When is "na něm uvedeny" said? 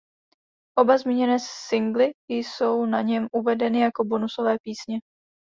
2.85-3.79